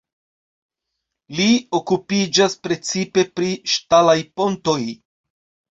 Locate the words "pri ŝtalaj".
3.37-4.21